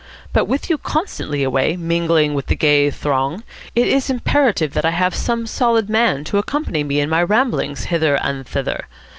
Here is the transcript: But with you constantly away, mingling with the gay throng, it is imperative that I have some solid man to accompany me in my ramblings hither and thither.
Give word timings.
But 0.33 0.45
with 0.45 0.67
you 0.67 0.79
constantly 0.79 1.43
away, 1.43 1.77
mingling 1.77 2.33
with 2.33 2.47
the 2.47 2.55
gay 2.55 2.89
throng, 2.89 3.43
it 3.75 3.87
is 3.87 4.09
imperative 4.09 4.73
that 4.73 4.83
I 4.83 4.89
have 4.89 5.13
some 5.13 5.45
solid 5.45 5.91
man 5.91 6.23
to 6.23 6.39
accompany 6.39 6.83
me 6.83 6.99
in 6.99 7.07
my 7.07 7.21
ramblings 7.21 7.83
hither 7.83 8.15
and 8.15 8.43
thither. 8.47 8.87